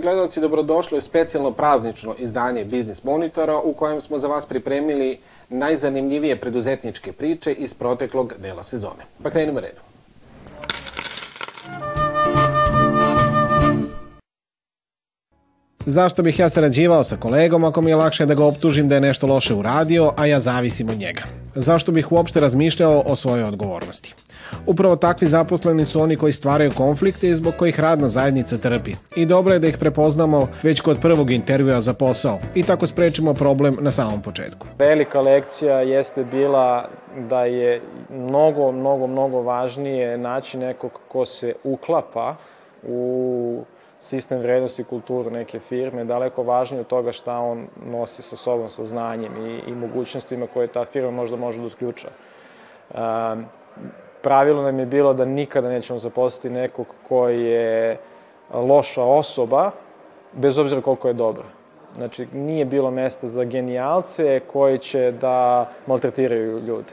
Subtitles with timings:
[0.00, 5.18] Poštovani gledalci, dobrodošli u specijalno praznično izdanje Biznis Monitora u kojem smo za vas pripremili
[5.48, 9.04] najzanimljivije preduzetničke priče iz proteklog dela sezone.
[9.22, 9.89] Pa krenimo redom.
[15.90, 19.00] Zašto bih ja sarađivao sa kolegom ako mi je lakše da ga optužim da je
[19.00, 21.22] nešto loše uradio, a ja zavisim od njega?
[21.54, 24.14] Zašto bih uopšte razmišljao o svojoj odgovornosti?
[24.66, 28.92] Upravo takvi zaposleni su oni koji stvaraju konflikte i zbog kojih radna zajednica trpi.
[29.16, 33.34] I dobro je da ih prepoznamo već kod prvog intervjua za posao i tako sprečimo
[33.34, 34.66] problem na samom početku.
[34.78, 36.88] Velika lekcija jeste bila
[37.28, 42.36] da je mnogo, mnogo, mnogo važnije naći nekog ko se uklapa
[42.82, 43.64] u
[44.00, 48.68] sistem vrednosti i kulturu neke firme, daleko važnije od toga šta on nosi sa sobom,
[48.68, 52.08] sa znanjem i, i mogućnostima koje ta firma možda može da usključa.
[52.94, 53.44] Um,
[54.22, 57.98] pravilo nam je bilo da nikada nećemo zaposliti nekog koji je
[58.54, 59.70] loša osoba,
[60.32, 61.44] bez obzira koliko je dobra.
[61.94, 66.92] Znači, nije bilo mesta za genijalce koji će da maltretiraju ljude.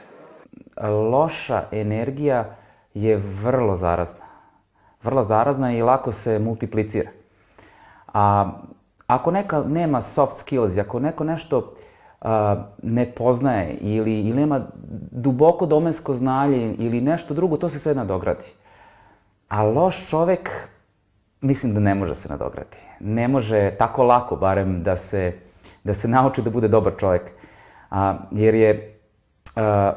[1.10, 2.56] Loša energija
[2.94, 4.27] je vrlo zarazna.
[5.02, 7.10] Vrlo zarazna i lako se multiplicira.
[8.14, 8.50] A
[9.06, 12.28] ako neka nema soft skills, ako neko nešto uh,
[12.82, 14.60] ne poznaje ili, ili nema
[15.10, 18.44] duboko domensko znanje ili nešto drugo, to se sve nadogradi.
[19.48, 20.68] A loš čovek,
[21.40, 22.76] mislim da ne može se nadogradi.
[23.00, 25.32] Ne može tako lako, barem, da se,
[25.84, 27.30] da se nauči da bude dobar čovek.
[27.90, 29.00] A, jer je
[29.56, 29.92] a,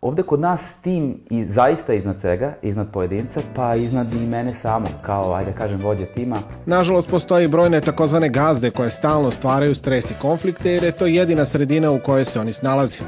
[0.00, 4.90] Ovde kod nas tim i zaista iznad svega, iznad pojedinca, pa iznad i mene samog,
[5.02, 6.36] kao, ajde kažem, vođa tima.
[6.66, 11.44] Nažalost, postoji brojne takozvane gazde koje stalno stvaraju stres i konflikte, jer je to jedina
[11.44, 12.98] sredina u kojoj se oni snalazi.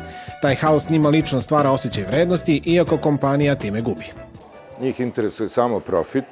[0.43, 4.05] Taj haos njima lično stvara osjećaj vrednosti, iako kompanija time gubi.
[4.81, 6.25] Njih interesuje samo profit,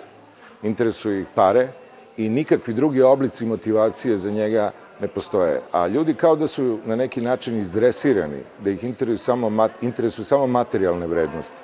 [0.62, 1.68] interesuje ih pare
[2.16, 4.70] i nikakvi drugi oblici motivacije za njega
[5.00, 5.60] ne postoje.
[5.72, 10.46] A ljudi kao da su na neki način izdresirani, da ih interesuju samo, interesuju samo
[10.46, 11.56] materijalne vrednosti.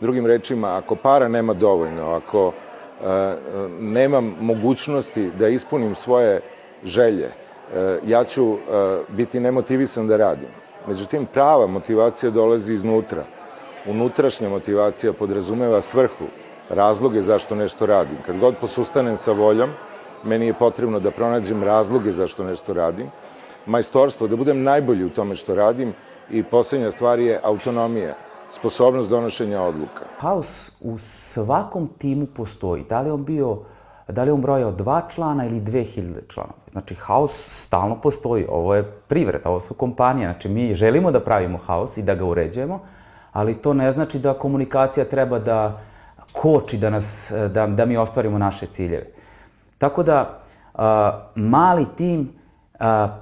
[0.00, 2.54] Drugim rečima, ako para nema dovoljno, ako uh,
[3.80, 6.40] nemam mogućnosti da ispunim svoje
[6.84, 8.58] želje, uh, ja ću uh,
[9.08, 10.48] biti nemotivisan da radim.
[10.86, 13.24] Međutim, prava motivacija dolazi iznutra.
[13.86, 16.24] Unutrašnja motivacija podrazumeva svrhu,
[16.68, 18.16] razloge zašto nešto radim.
[18.26, 19.70] Kad god posustanem sa voljom,
[20.24, 23.06] meni je potrebno da pronađem razloge zašto nešto radim,
[23.66, 25.92] majstorstvo, da budem najbolji u tome što radim
[26.30, 28.14] i poslednja stvar je autonomija,
[28.48, 30.04] sposobnost donošenja odluka.
[30.18, 32.84] Haos u svakom timu postoji.
[32.88, 33.58] Da li on bio
[34.12, 36.58] da li on brojao dva člana ili dve hiljade članova.
[36.70, 37.32] Znači, haos
[37.64, 38.46] stalno postoji.
[38.48, 40.26] Ovo je privreda, ovo su kompanije.
[40.26, 42.80] Znači, mi želimo da pravimo haos i da ga uređujemo,
[43.32, 45.80] ali to ne znači da komunikacija treba da
[46.32, 49.06] koči da, nas, da, da mi ostvarimo naše ciljeve.
[49.80, 50.40] Tako da,
[51.34, 52.32] mali tim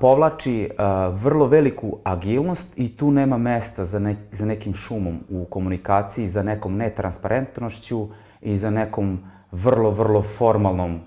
[0.01, 0.71] povlači
[1.13, 6.43] vrlo veliku agilnost i tu nema mesta za, ne, za nekim šumom u komunikaciji, za
[6.43, 8.09] nekom netransparentnošću
[8.41, 9.19] i za nekom
[9.53, 11.01] vrlo, vrlo formalnom,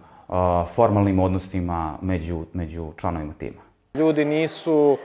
[0.76, 3.62] formalnim odnosima među, među članovima tima.
[3.94, 4.98] Ljudi nisu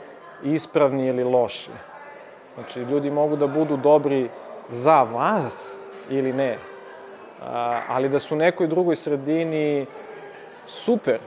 [0.44, 1.70] ispravni ili loši.
[2.54, 4.28] Znači, ljudi mogu da budu dobri
[4.70, 5.78] za vas
[6.10, 6.58] ili ne,
[7.88, 9.86] ali da su u nekoj drugoj sredini
[10.66, 11.18] super.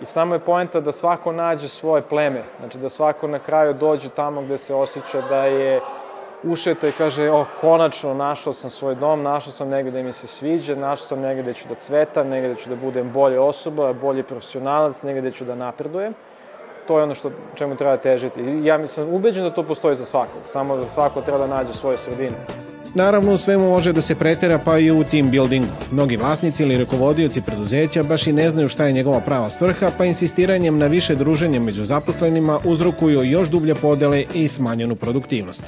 [0.00, 2.42] I samo je poenta da svako nađe svoje pleme.
[2.60, 5.80] Znači da svako na kraju dođe tamo gde se osjeća da je
[6.42, 10.26] ušeta i kaže, o, konačno našao sam svoj dom, našao sam negde gde mi se
[10.26, 13.92] sviđa, našao sam negde gde ću da cvetam, negde gde ću da budem bolje osoba,
[13.92, 16.14] bolji profesionalac, negde gde ću da napredujem.
[16.86, 18.40] To je ono što, čemu treba težiti.
[18.40, 21.72] I ja mislim, ubeđen da to postoji za svakog, samo da svako treba da nađe
[21.72, 22.36] svoju sredinu.
[22.94, 25.72] Naravno, u svemu može da se pretera pa i u team buildingu.
[25.90, 30.04] Mnogi vlasnici ili rukovodioci preduzeća baš i ne znaju šta je njegova prava svrha, pa
[30.04, 35.62] insistiranjem na više druženja među zaposlenima uzrokuju još dublje podele i smanjenu produktivnost.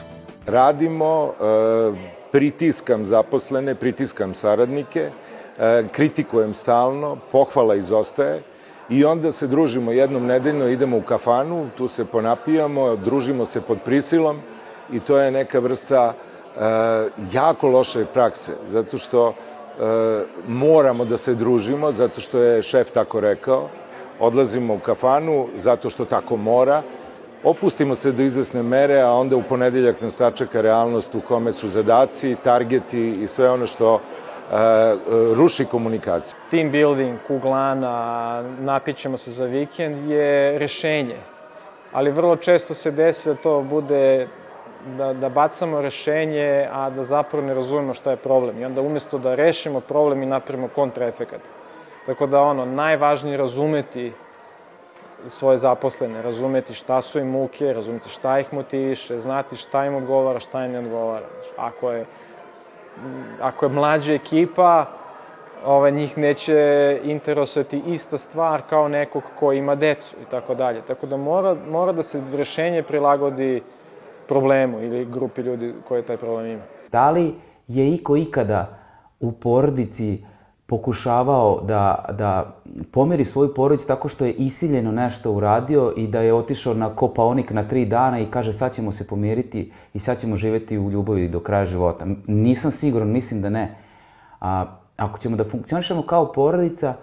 [0.47, 1.93] Radimo, e,
[2.33, 5.11] pritiskam zaposlene, pritiskam saradnike,
[5.59, 8.43] e, kritikujem stalno, pohvala izostaje
[8.91, 13.79] i onda se družimo jednom nedeljno, idemo u kafanu, tu se ponapijamo, družimo se pod
[13.85, 14.41] prisilom
[14.93, 16.30] i to je neka vrsta e,
[17.33, 19.35] jako loše prakse, zato što e,
[20.47, 23.69] moramo da se družimo, zato što je šef tako rekao,
[24.21, 26.83] odlazimo u kafanu zato što tako mora,
[27.45, 31.69] opustimo se do izvesne mere, a onda u ponedeljak nas sačeka realnost u kome su
[31.69, 34.01] zadaci, targeti i sve ono što e,
[35.35, 36.37] ruši komunikaciju.
[36.51, 41.17] Team building, kuglana, napićemo se za vikend je rešenje.
[41.93, 44.29] Ali vrlo često se desi da to bude
[44.87, 48.61] da, da bacamo rešenje, a da zapravo ne razumemo šta je problem.
[48.61, 51.41] I onda umesto da rešimo problem i napravimo kontraefekat.
[52.07, 54.13] Tako da ono, najvažnije je razumeti
[55.27, 60.41] svoje zaposlene, razumeti šta su im muke, razumeti šta ih motiviše, znati šta im odgovara,
[60.41, 61.27] šta im ne odgovara.
[61.57, 62.07] Ako je,
[63.41, 64.87] ako je mlađa ekipa,
[65.65, 70.81] ovaj, njih neće interesovati ista stvar kao nekog ko ima decu i tako dalje.
[70.83, 73.63] Tako da mora, mora da se rešenje prilagodi
[74.31, 76.63] problemu ili grupi ljudi koje taj problem ima.
[76.93, 77.35] Da li
[77.69, 78.79] je iko ikada
[79.21, 80.25] u porodici
[80.67, 82.55] pokušavao da, da
[82.93, 87.51] pomeri svoju porodicu tako što je isiljeno nešto uradio i da je otišao na kopaonik
[87.51, 91.29] na tri dana i kaže sad ćemo se pomiriti i sad ćemo živeti u ljubavi
[91.29, 92.07] do kraja života.
[92.27, 93.75] Nisam siguran, mislim da ne.
[94.41, 94.65] A,
[94.97, 96.95] ako ćemo da funkcionišemo kao porodica,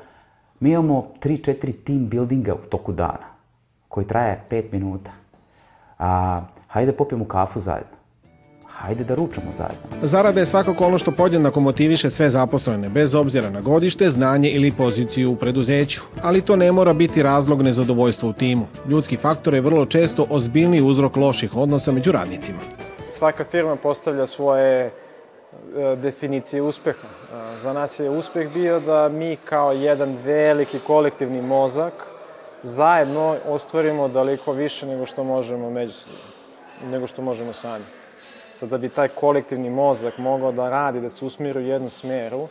[0.59, 3.27] mi imamo 3-4 team buildinga u toku dana,
[3.87, 5.11] koji traje 5 minuta.
[5.99, 7.97] A, hajde popijemo kafu zajedno
[8.77, 10.07] hajde da ručamo zajedno.
[10.07, 14.71] Zarada je svakako ono što podjednako motiviše sve zaposlene, bez obzira na godište, znanje ili
[14.71, 16.01] poziciju u preduzeću.
[16.21, 18.67] Ali to ne mora biti razlog nezadovoljstva u timu.
[18.87, 22.59] Ljudski faktor je vrlo često ozbiljni uzrok loših odnosa među radnicima.
[23.09, 24.91] Svaka firma postavlja svoje e,
[25.95, 27.07] definicije uspeha.
[27.07, 31.93] E, za nas je uspeh bio da mi kao jedan veliki kolektivni mozak
[32.63, 36.36] zajedno ostvarimo daleko više nego što možemo međusobno,
[36.91, 37.85] nego što možemo sami.
[38.53, 42.47] Sad da bi taj kolektivni mozak mogao da radi, da se usmiri u jednu smeru,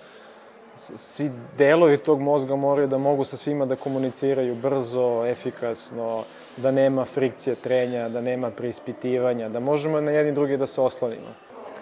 [0.77, 6.25] svi delovi tog mozga moraju da mogu sa svima da komuniciraju brzo, efikasno,
[6.57, 11.29] da nema frikcije trenja, da nema preispitivanja, da možemo na jedni drugi da se oslonimo.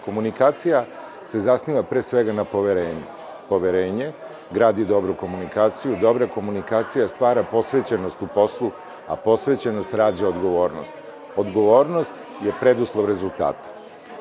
[0.05, 0.85] Komunikacija
[1.25, 3.03] se zasniva pre svega na poverenju.
[3.49, 4.11] Poverenje
[4.51, 8.71] gradi dobru komunikaciju, dobra komunikacija stvara posvećenost u poslu,
[9.07, 10.93] a posvećenost rađa odgovornost.
[11.35, 13.75] Odgovornost je preduslov rezultata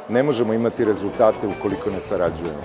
[0.08, 2.62] ne možemo imati rezultate ukoliko ne sarađujemo.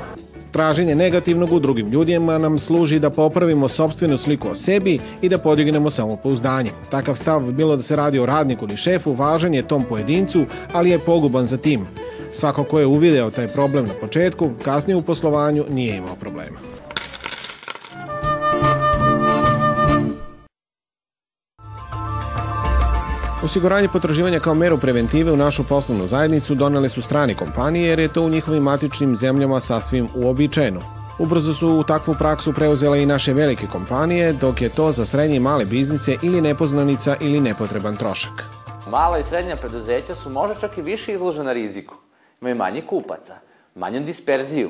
[0.51, 5.37] Traženje negativnog u drugim ljudima nam služi da popravimo sobstvenu sliku o sebi i da
[5.37, 6.71] podignemo samopouzdanje.
[6.89, 10.89] Takav stav, bilo da se radi o radniku ili šefu, važan je tom pojedincu, ali
[10.89, 11.87] je poguban za tim.
[12.33, 16.59] Svako ko je uvideo taj problem na početku, kasnije u poslovanju nije imao problema.
[23.43, 28.13] Osiguranje potraživanja kao meru preventive u našu poslovnu zajednicu donele su strani kompanije jer je
[28.13, 30.81] to u njihovim matičnim zemljama sasvim uobičajeno.
[31.19, 35.35] Ubrzo su u takvu praksu preuzele i naše velike kompanije, dok je to za srednje
[35.35, 38.43] i male biznise ili nepoznanica ili nepotreban trošak.
[38.91, 41.95] Mala i srednja preduzeća su možda čak i više izložena riziku.
[42.41, 43.35] Imaju manje kupaca,
[43.75, 44.69] manju disperziju,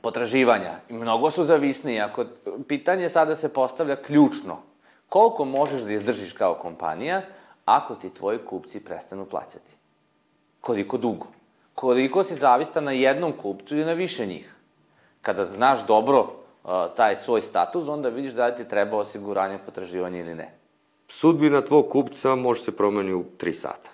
[0.00, 2.00] potraživanja i mnogo su zavisniji.
[2.00, 2.24] Ako
[2.68, 4.56] pitanje sada se postavlja ključno,
[5.08, 7.22] koliko možeš da izdržiš kao kompanija–
[7.68, 9.72] ako ti tvoji kupci prestanu plaćati?
[10.60, 11.26] Koliko dugo?
[11.74, 14.54] Koliko si zavistan na jednom kupcu ili na više njih?
[15.22, 20.18] Kada znaš dobro uh, taj svoj status, onda vidiš da li ti treba osiguranje potraživanja
[20.18, 20.54] ili ne.
[21.08, 23.90] Sudbina tvog kupca može se promeni u 3 sata.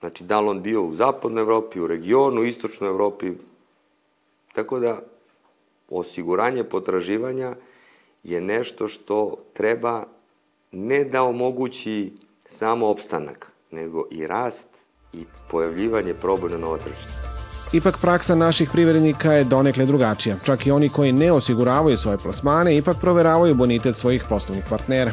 [0.00, 3.32] Znači, da li on bio u zapadnoj Evropi, u regionu, u istočnoj Evropi.
[4.54, 4.98] Tako da,
[5.90, 7.54] osiguranje potraživanja
[8.22, 10.04] je nešto što treba
[10.72, 12.12] ne da omogući
[12.48, 14.68] samo opstanak, nego i rast
[15.12, 17.26] i pojavljivanje proba na novo tržište.
[17.72, 20.36] Ipak praksa naših privrednika je donekle drugačija.
[20.44, 25.12] Čak i oni koji ne osiguravaju svoje plasmane ipak proveravaju bonitet svojih poslovnih partnera.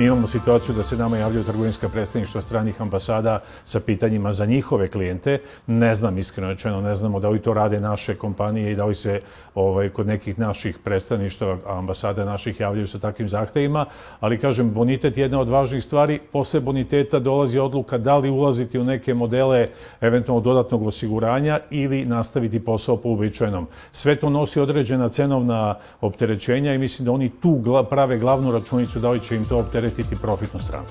[0.00, 4.88] Mi imamo situaciju da se nama javljaju trgovinska predstavništva stranih ambasada sa pitanjima za njihove
[4.88, 5.38] klijente.
[5.66, 8.94] Ne znam, iskreno rečeno, ne znamo da li to rade naše kompanije i da li
[8.94, 9.20] se
[9.54, 13.86] ovaj, kod nekih naših predstavništva, ambasade naših javljaju sa takvim zahtevima,
[14.20, 16.20] ali kažem, bonitet je jedna od važnih stvari.
[16.32, 19.68] Posle boniteta dolazi odluka da li ulaziti u neke modele
[20.00, 23.66] eventualno dodatnog osiguranja ili nastaviti posao po uobičajenom.
[23.92, 29.10] Sve to nosi određena cenovna opterećenja i mislim da oni tu prave glavnu računicu da
[29.10, 29.58] li će im to
[29.90, 30.86] opteretiti profitnu stranu.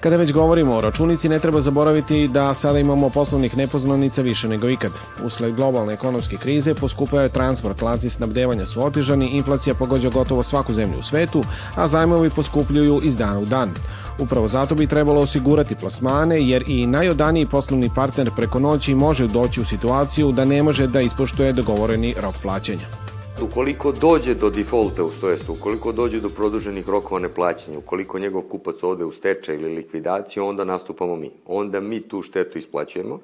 [0.00, 4.68] Kada već govorimo o računici, ne treba zaboraviti da sada imamo poslovnih nepoznanica više nego
[4.68, 4.92] ikad.
[5.24, 10.72] Usled globalne ekonomske krize poskupao je transport, lanci snabdevanja su otežani, inflacija pogođa gotovo svaku
[10.72, 11.42] zemlju u svetu,
[11.76, 13.70] a zajmovi poskupljuju iz dana u dan.
[14.18, 19.60] Upravo zato bi trebalo osigurati plasmane, jer i najodaniji poslovni partner preko noći može doći
[19.60, 23.09] u situaciju da ne može da ispoštuje dogovoreni rok plaćanja.
[23.42, 28.82] Ukoliko dođe do defaulta, to jest ukoliko dođe do produženih rokova neplaćanja, ukoliko njegov kupac
[28.82, 31.30] ode u stečaj ili likvidaciju, onda nastupamo mi.
[31.46, 33.20] Onda mi tu štetu isplaćujemo.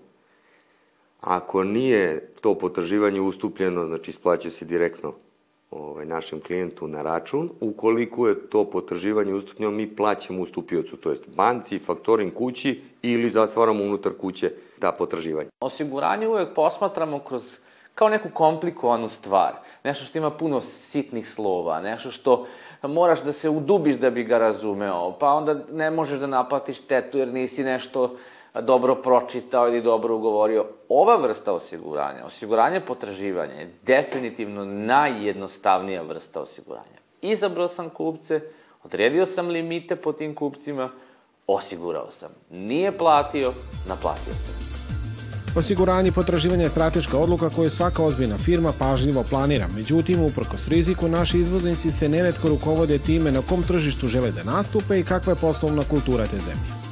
[1.20, 5.12] Ako nije to potraživanje ustupljeno, znači isplaćuje se direktno
[5.70, 7.50] ovaj, našem klijentu na račun.
[7.60, 13.84] Ukoliko je to potraživanje ustupljeno, mi plaćamo ustupiocu, to jest banci, faktoring kući ili zatvaramo
[13.84, 15.50] unutar kuće ta potraživanja.
[15.60, 17.58] Osiguranje uvek posmatramo kroz
[17.96, 19.52] kao neku komplikovanu stvar.
[19.84, 22.46] Nešto što ima puno sitnih slova, nešto što
[22.82, 27.18] moraš da se udubiš da bi ga razumeo, pa onda ne možeš da naplatiš tetu
[27.18, 28.16] jer nisi nešto
[28.60, 30.66] dobro pročitao ili dobro ugovorio.
[30.88, 37.00] Ova vrsta osiguranja, osiguranje potraživanja je definitivno najjednostavnija vrsta osiguranja.
[37.22, 38.40] Izabrao sam kupce,
[38.84, 40.90] odredio sam limite po tim kupcima,
[41.46, 42.30] osigurao sam.
[42.50, 43.52] Nije platio,
[43.88, 44.75] naplatio sam.
[45.56, 49.68] Osiguranje potraživanja je strateška odluka koju svaka ozbiljna firma pažljivo planira.
[49.74, 55.00] Međutim, uprkos riziku, naši izvoznici se neretko rukovode time na kom tržištu žele da nastupe
[55.00, 56.85] i kakva je poslovna kultura te zemlje.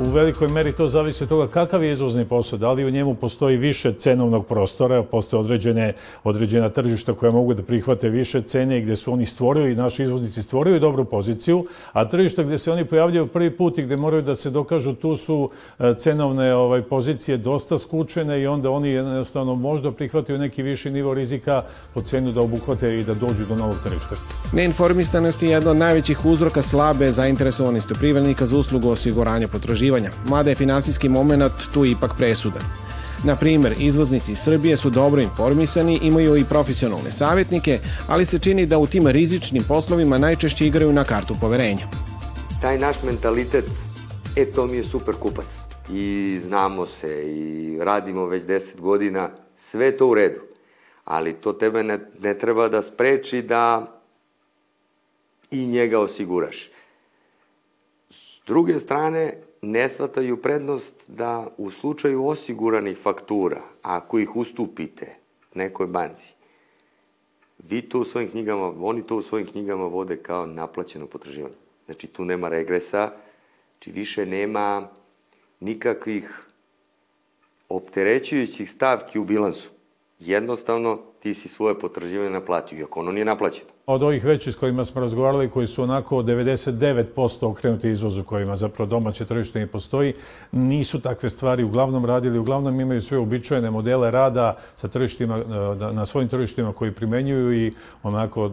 [0.00, 3.14] U velikoj meri to zavisi od toga kakav je izvozni posao, da li u njemu
[3.14, 5.92] postoji više cenovnog prostora, postoje određene,
[6.24, 10.42] određena tržišta koja mogu da prihvate više cene i gde su oni stvorili, naši izvoznici
[10.42, 14.34] stvorili dobru poziciju, a tržišta gde se oni pojavljaju prvi put i gde moraju da
[14.34, 19.92] se dokažu, tu su e, cenovne ovaj, pozicije dosta skučene i onda oni jednostavno možda
[19.92, 21.62] prihvataju neki viši nivo rizika
[21.94, 24.14] po cenu da obuhvate i da dođu do novog tržišta.
[24.52, 30.50] Neinformisanost je jedna od najvećih uzroka slabe zainteresovanosti privrednika za uslugu osiguranja potraživanja potraživanja, mada
[30.50, 32.62] je finansijski moment tu ipak presudan.
[33.24, 37.78] Na primer, izvoznici iz Srbije su dobro informisani, imaju i profesionalne savjetnike,
[38.08, 41.86] ali se čini da u tim rizičnim poslovima najčešće igraju na kartu poverenja.
[42.62, 43.64] Taj naš mentalitet,
[44.36, 45.46] e, to mi je super kupac.
[45.92, 50.40] I znamo se i radimo već 10 godina, sve to u redu.
[51.04, 53.86] Ali to tebe ne, ne treba da spreči da
[55.50, 56.70] i njega osiguraš.
[58.10, 65.16] S druge strane, ne shvataju prednost da u slučaju osiguranih faktura, ako ih ustupite
[65.54, 66.32] nekoj banci,
[67.58, 71.54] vi to u svojim knjigama, oni to u svojim knjigama vode kao naplaćeno potraživanje.
[71.84, 73.10] Znači, tu nema regresa,
[73.72, 74.88] znači više nema
[75.60, 76.46] nikakvih
[77.68, 79.70] opterećujućih stavki u bilansu.
[80.18, 84.84] Jednostavno, ti si svoje potraživanje naplatio, iako ono nije naplaćeno od ovih većih s kojima
[84.84, 90.14] smo razgovarali, koji su onako 99% okrenuti izvozu kojima zapravo domaće tržište ne postoji,
[90.52, 95.42] nisu takve stvari uglavnom radili, uglavnom imaju sve uobičajene modele rada sa tržištima, e,
[95.92, 98.50] na svojim tržištima koji primenjuju i onako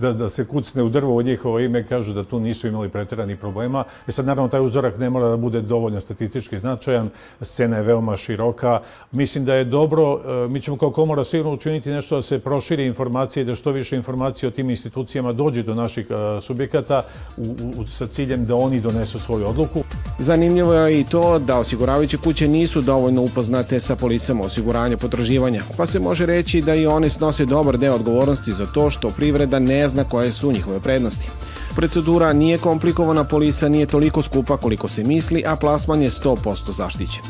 [0.00, 3.36] da, da se kucne u drvo od njihovo ime kažu da tu nisu imali preterani
[3.36, 3.84] problema.
[4.08, 7.10] I sad naravno taj uzorak ne mora da bude dovoljno statistički značajan,
[7.40, 8.80] scena je veoma široka.
[9.12, 12.86] Mislim da je dobro, e, mi ćemo kao komora sigurno učiniti nešto da se proširi
[12.86, 16.06] informacije da što više informacije o tim institucijama dođe do naših
[16.40, 17.02] subjekata
[17.36, 17.42] u,
[17.76, 19.80] u, sa ciljem da oni donesu svoju odluku.
[20.18, 25.86] Zanimljivo je i to da osiguravajuće kuće nisu dovoljno upoznate sa policama osiguranja potraživanja, pa
[25.86, 29.88] se može reći da i one snose dobar deo odgovornosti za to što privreda ne
[29.88, 31.30] zna koje su njihove prednosti.
[31.76, 37.22] Procedura nije komplikovana, polisa nije toliko skupa koliko se misli, a plasman je 100% zaštićen.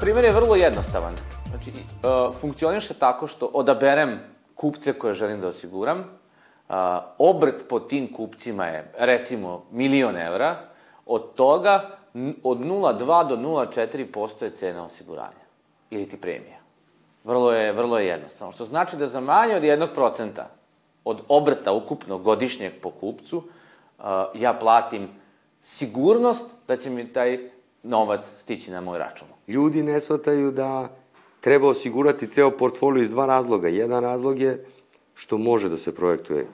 [0.00, 1.14] Primer je vrlo jednostavan.
[1.48, 4.18] Znači, uh, funkcioniše tako što odaberem
[4.54, 6.04] kupce koje želim da osiguram,
[7.18, 10.56] obrt po tim kupcima je, recimo, milion evra,
[11.06, 11.90] od toga
[12.42, 15.44] od 0,2 do 0,4% je cena osiguranja
[15.90, 16.58] ili ti premija.
[17.24, 18.52] Vrlo je, vrlo je jednostavno.
[18.52, 20.42] Što znači da za manje od 1%
[21.04, 23.42] od obrta ukupno godišnjeg po kupcu,
[24.34, 25.08] ja platim
[25.62, 27.50] sigurnost da će mi taj
[27.82, 29.28] novac stići na moj račun.
[29.46, 30.88] Ljudi ne shvataju da
[31.40, 33.68] treba osigurati ceo portfolio iz dva razloga.
[33.68, 34.66] Jedan razlog je
[35.18, 36.46] što može da se projektuje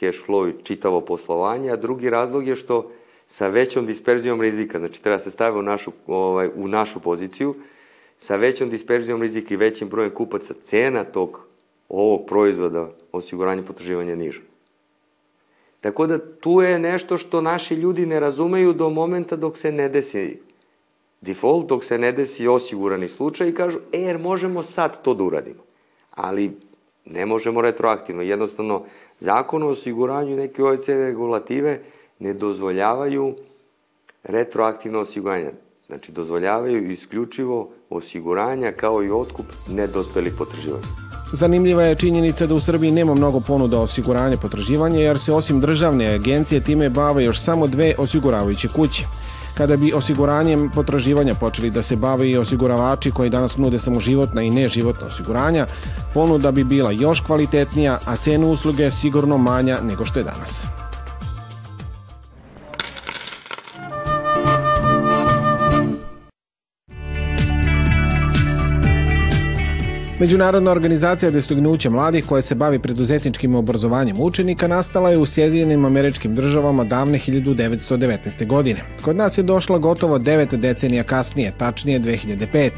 [0.00, 2.90] cash flow i čitavo poslovanje, a drugi razlog je što
[3.26, 7.54] sa većom disperzijom rizika, znači treba se staviti u našu, ovaj, u našu poziciju,
[8.16, 11.40] sa većom disperzijom rizika i većim brojem kupaca, cena tog
[11.88, 14.40] ovog proizvoda osiguranja potraživanja niža.
[15.80, 19.88] Tako da tu je nešto što naši ljudi ne razumeju do momenta dok se ne
[19.88, 20.38] desi
[21.20, 25.24] default, dok se ne desi osigurani slučaj i kažu, e, jer možemo sad to da
[25.24, 25.62] uradimo.
[26.10, 26.52] Ali
[27.04, 28.22] ne možemo retroaktivno.
[28.22, 28.82] Jednostavno,
[29.20, 31.80] Zakon o osiguranju i neke OECD regulative
[32.18, 33.34] ne dozvoljavaju
[34.24, 35.50] retroaktivno osiguranje.
[35.86, 40.84] Znači, dozvoljavaju isključivo osiguranja kao i otkup nedospelih potraživanja.
[41.32, 46.14] Zanimljiva je činjenica da u Srbiji nema mnogo ponuda osiguranja potraživanja, jer se osim državne
[46.14, 49.02] agencije time bave još samo dve osiguravajuće kuće.
[49.54, 54.42] Kada bi osiguranjem potraživanja počeli da se bave i osiguravači koji danas nude samo životna
[54.42, 55.66] i neživotna osiguranja,
[56.14, 60.66] ponuda bi bila još kvalitetnija, a cenu usluge sigurno manja nego što je danas.
[70.22, 76.34] Međunarodna organizacija Dostignuće mladih koja se bavi preduzetničkim obrazovanjem učenika nastala je u Sjedinjenim američkim
[76.34, 78.46] državama davne 1919.
[78.46, 78.80] godine.
[79.04, 82.70] Kod nas je došla gotovo devet decenija kasnije, tačnije 2005.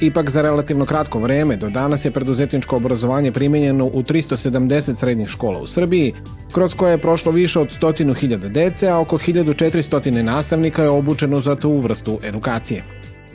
[0.00, 5.58] Ipak za relativno kratko vreme do danas je preduzetničko obrazovanje primenjeno u 370 srednjih škola
[5.58, 6.12] u Srbiji,
[6.52, 11.40] kroz koje je prošlo više od stotinu hiljada dece, a oko 1400 nastavnika je obučeno
[11.40, 12.93] za tu vrstu edukacije.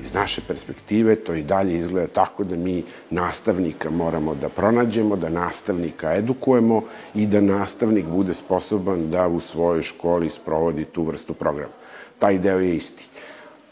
[0.10, 5.30] Iz naše perspektive to i dalje izgleda tako da mi nastavnika moramo da pronađemo, da
[5.30, 6.82] nastavnika edukujemo
[7.16, 11.74] i da nastavnik bude sposoban da u svojoj školi sprovodi tu vrstu programa.
[12.20, 13.08] Taj deo je isti.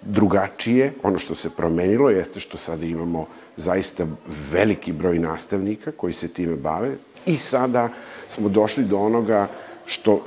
[0.01, 3.25] Drugačije, ono što se promenilo jeste što sada imamo
[3.56, 4.06] zaista
[4.51, 7.89] veliki broj nastavnika koji se time bave i sada
[8.29, 9.48] smo došli do onoga
[9.88, 10.22] što,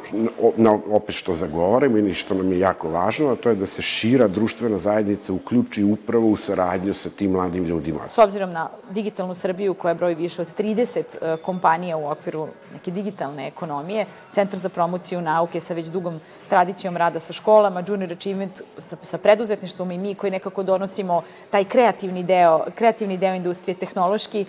[0.57, 3.83] na, opet što zagovaramo i što nam je jako važno, a to je da se
[3.83, 8.09] šira društvena zajednica uključi upravo u saradnju sa tim mladim ljudima.
[8.09, 12.91] S obzirom na digitalnu Srbiju koja broji više od 30 e, kompanija u okviru neke
[12.91, 18.63] digitalne ekonomije, Centar za promociju nauke sa već dugom tradicijom rada sa školama, Junior Achievement
[18.79, 24.41] sa, sa preduzetništvom i mi koji nekako donosimo taj kreativni deo, kreativni deo industrije tehnološki,
[24.41, 24.47] e,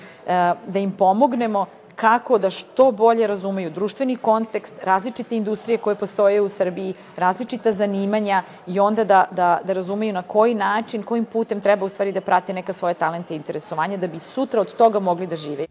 [0.68, 6.50] da im pomognemo kako da što bolje razumeju društveni kontekst, različite industrije koje postoje u
[6.50, 11.86] Srbiji, različita zanimanja i onda da, da, da razumeju na koji način, kojim putem treba
[11.86, 15.28] u stvari da prate neka svoje talente i interesovanja da bi sutra od toga mogli
[15.28, 15.66] da žive.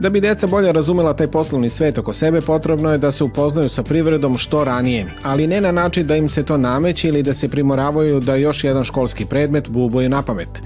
[0.00, 3.68] Da bi deca bolje razumela taj poslovni svet oko sebe, potrebno je da se upoznaju
[3.68, 7.34] sa privredom što ranije, ali ne na način da im se to nameće ili da
[7.34, 10.62] se primoravaju da još jedan školski predmet bubuje na pamet,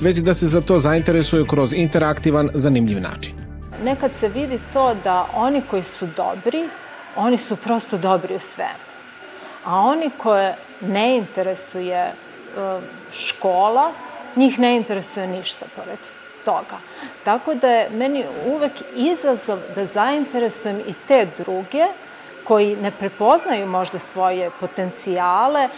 [0.00, 3.47] već da se za to zainteresuju kroz interaktivan, zanimljiv način
[3.84, 6.68] nekad se vidi to da oni koji su dobri,
[7.16, 8.88] oni su prosto dobri u svemu.
[9.64, 12.12] A oni koje ne interesuje e,
[13.12, 13.92] škola,
[14.36, 15.98] njih ne interesuje ništa pored
[16.44, 16.78] toga.
[17.24, 21.86] Tako da je meni uvek izazov da zainteresujem i te druge,
[22.48, 25.68] koji ne prepoznaju možda svoje potencijale, e,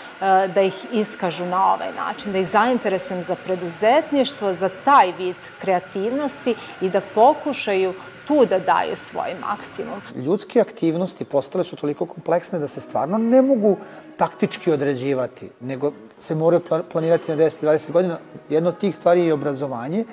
[0.55, 6.55] da ih iskažu na ovaj način, da ih zainteresujem za preduzetništvo, za taj vid kreativnosti
[6.81, 7.95] i da pokušaju
[8.27, 10.01] tu da daju svoj maksimum.
[10.15, 13.77] Ljudske aktivnosti postale su toliko kompleksne da se stvarno ne mogu
[14.17, 18.19] taktički određivati, nego se moraju planirati na 10-20 godina.
[18.49, 20.05] Jedna od tih stvari je obrazovanje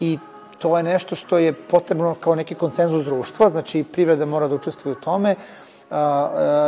[0.00, 0.18] i
[0.58, 4.92] to je nešto što je potrebno kao neki konsenzus društva, znači privreda mora da učestvuje
[4.92, 5.34] u tome,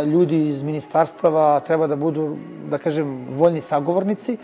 [0.06, 2.36] ljudi iz ministarstava treba da budu,
[2.70, 4.36] da kažem, voljni sagovornici,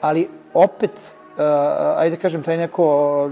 [0.00, 1.14] ali opet,
[1.96, 3.30] ajde da kažem, taj neko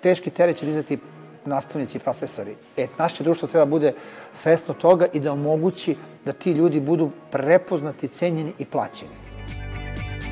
[0.00, 0.98] teški teret će dizati
[1.44, 2.56] nastavnici i profesori.
[2.76, 3.92] E, naše društvo treba da bude
[4.32, 9.27] svesno toga i da omogući da ti ljudi budu prepoznati, cenjeni i plaćeni.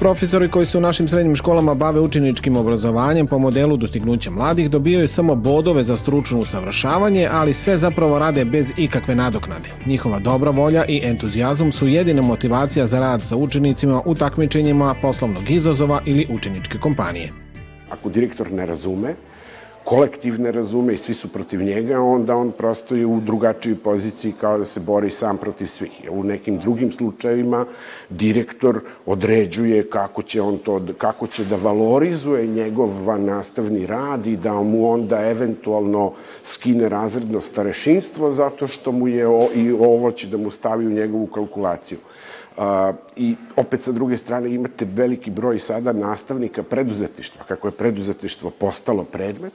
[0.01, 5.09] Profesori koji se u našim srednjim školama bave učeničkim obrazovanjem po modelu dostignuća mladih dobijaju
[5.09, 9.69] samo bodove za stručno usavršavanje, ali sve zapravo rade bez ikakve nadoknade.
[9.87, 15.51] Njihova dobra volja i entuzijazam su jedina motivacija za rad sa učenicima u takmičenjima poslovnog
[15.51, 17.33] izazova ili učeničke kompanije.
[17.91, 19.15] Ako direktor ne razume,
[19.87, 24.33] kolektiv ne razume i svi su protiv njega, onda on prosto je u drugačijoj poziciji
[24.41, 26.01] kao da se bori sam protiv svih.
[26.11, 27.67] U nekim drugim slučajevima
[28.11, 34.53] direktor određuje kako će on to, kako će da valorizuje njegov nastavni rad i da
[34.53, 40.37] mu onda eventualno skine razredno starešinstvo zato što mu je o, i ovo će da
[40.37, 41.99] mu stavi u njegovu kalkulaciju.
[43.17, 47.45] I opet sa druge strane imate veliki broj sada nastavnika preduzetništva.
[47.49, 49.53] Kako je preduzetništvo postalo predmet,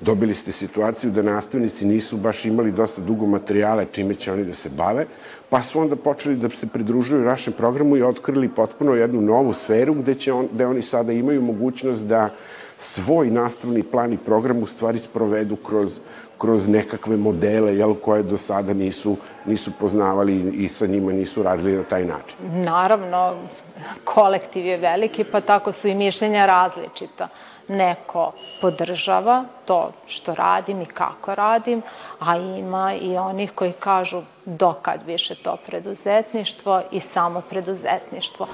[0.00, 4.54] dobili ste situaciju da nastavnici nisu baš imali dosta dugo materijale čime će oni da
[4.54, 5.06] se bave,
[5.50, 9.94] pa su onda počeli da se pridružuju našem programu i otkrili potpuno jednu novu sferu
[9.94, 12.30] gde, će on, gde oni sada imaju mogućnost da
[12.76, 16.00] svoj nastavni plan i program u stvari sprovedu kroz,
[16.42, 21.76] kroz nekakve modele jel, koje do sada nisu, nisu poznavali i sa njima nisu radili
[21.76, 22.36] na taj način.
[22.64, 23.34] Naravno,
[24.04, 27.28] kolektiv je veliki, pa tako su i mišljenja različita
[27.68, 31.82] neko podržava to što radim i kako radim,
[32.20, 38.46] a ima i onih koji kažu dokad više to preduzetništvo i samo preduzetništvo.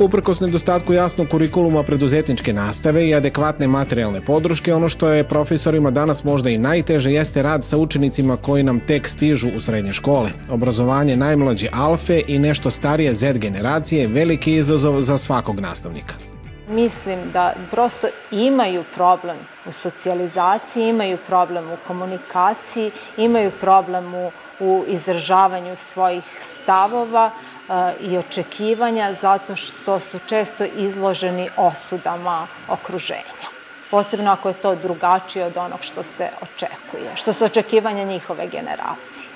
[0.00, 6.24] Uprkos nedostatku jasnog kurikuluma preduzetničke nastave i adekvatne materijalne podrške, ono što je profesorima danas
[6.24, 10.30] možda i najteže jeste rad sa učenicima koji nam tek stižu u srednje škole.
[10.50, 16.14] Obrazovanje najmlađe alfe i nešto starije Z generacije je veliki izazov za svakog nastavnika
[16.70, 19.36] mislim da prosto imaju problem
[19.66, 27.30] u socijalizaciji, imaju problem u komunikaciji, imaju problem u, u izražavanju svojih stavova
[28.00, 33.50] i očekivanja zato što su često izloženi osudama okruženja.
[33.90, 39.30] posebno ako je to drugačije od onog što se očekuje, što su očekivanja njihove generacije.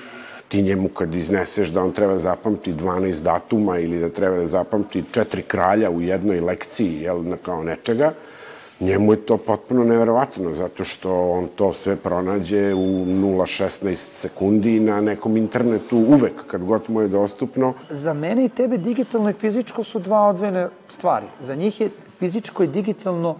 [0.48, 5.04] Ti njemu kad izneseš da on treba zapamti 12 datuma ili da treba da zapamti
[5.12, 8.12] četiri kralja u jednoj lekciji, jel, kao nečega,
[8.84, 15.00] njemu je to potpuno neverovatno, zato što on to sve pronađe u 0,16 sekundi na
[15.00, 17.74] nekom internetu uvek, kad god mu je dostupno.
[17.90, 21.26] Za mene i tebe digitalno i fizičko su dva odvojene stvari.
[21.40, 23.36] Za njih je fizičko i digitalno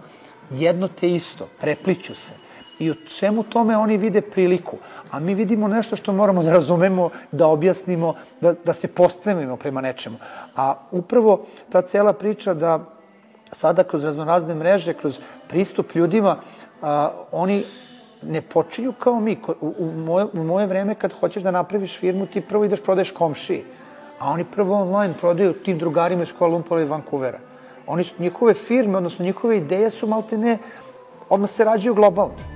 [0.51, 2.33] jedno te isto, prepliću se.
[2.79, 4.77] I u čemu tome oni vide priliku.
[5.11, 9.81] A mi vidimo nešto što moramo da razumemo, da objasnimo, da, da se postavimo prema
[9.81, 10.17] nečemu.
[10.55, 12.94] A upravo ta cela priča da
[13.55, 16.37] sada kroz raznorazne mreže, kroz pristup ljudima,
[16.81, 17.63] a, oni
[18.21, 19.37] ne počinju kao mi.
[19.61, 23.11] U, u, moje, u moje vreme kad hoćeš da napraviš firmu, ti prvo ideš prodaješ
[23.11, 23.63] komšiji.
[24.19, 27.39] A oni prvo online prodaju tim drugarima iz Kuala Lumpura i Vancouvera.
[27.87, 30.57] Oni su, njihove firme, odnosno njihove ideje su malte ne,
[31.29, 32.54] odmah se rađaju globalno.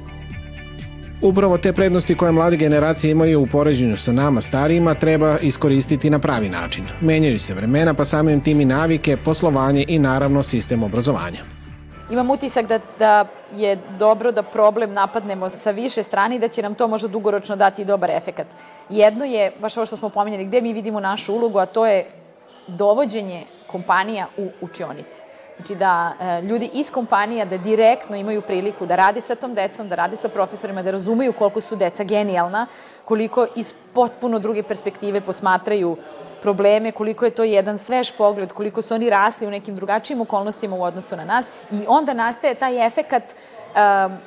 [1.21, 6.19] Upravo te prednosti koje mlade generacije imaju u poređenju sa nama starijima treba iskoristiti na
[6.19, 6.86] pravi način.
[7.01, 11.39] Menjaju se vremena, pa samim tim i navike, poslovanje i naravno sistem obrazovanja.
[12.12, 16.62] Imam utisak da, da je dobro da problem napadnemo sa više strane i da će
[16.62, 18.47] nam to možda dugoročno dati dobar efekat.
[18.89, 22.05] Jedno je, baš ovo što smo pominjali, gde mi vidimo našu ulogu, a to je
[22.67, 25.28] dovođenje kompanija u učionice.
[25.59, 29.89] Znači da e, ljudi iz kompanija da direktno imaju priliku da rade sa tom decom,
[29.89, 32.67] da rade sa profesorima, da razumeju koliko su deca genijalna,
[33.05, 35.97] koliko iz potpuno druge perspektive posmatraju
[36.41, 40.75] probleme, koliko je to jedan svež pogled, koliko su oni rasli u nekim drugačijim okolnostima
[40.75, 44.17] u odnosu na nas i onda nastaje taj efekat um,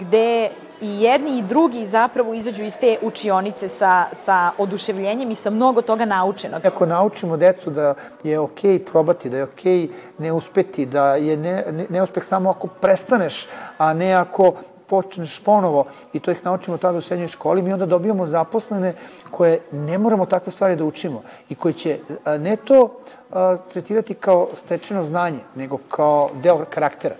[0.00, 5.50] gde i jedni i drugi zapravo izađu iz te učionice sa, sa oduševljenjem i sa
[5.50, 6.66] mnogo toga naučenog.
[6.66, 11.14] Ako naučimo decu da je okej okay probati, da je okej okay ne uspeti, da
[11.14, 13.46] je ne, ne, neuspeh samo ako prestaneš,
[13.78, 14.54] a ne ako
[14.86, 18.94] počneš ponovo i to ih naučimo tada u srednjoj školi, mi onda dobijamo zaposlene
[19.30, 21.98] koje ne moramo takve stvari da učimo i koji će
[22.38, 23.00] ne to
[23.32, 27.14] a, tretirati kao stečeno znanje, nego kao deo karaktera.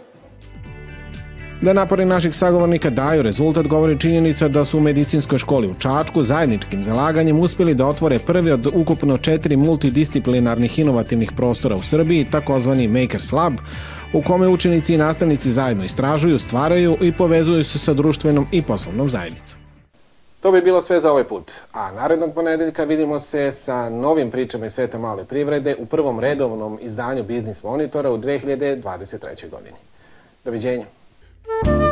[1.61, 6.23] Da napori naših sagovornika daju rezultat govori činjenica da su u medicinskoj školi u Čačku
[6.23, 12.88] zajedničkim zalaganjem uspeli da otvore prvi od ukupno četiri multidisciplinarnih inovativnih prostora u Srbiji, takozvani
[12.88, 13.53] Makers Lab,
[14.12, 19.11] u kome učenici i nastavnici zajedno istražuju, stvaraju i povezuju se sa društvenom i poslovnom
[19.11, 19.59] zajednicom.
[20.40, 21.53] To bi bilo sve za ovaj put.
[21.73, 26.79] A narednog ponedeljka vidimo se sa novim pričama iz sveta male privrede u prvom redovnom
[26.83, 29.51] izdanju Biznis Monitora u 2023.
[29.51, 29.77] godini.
[30.45, 30.85] Doviđenja.
[31.47, 31.86] Thank you.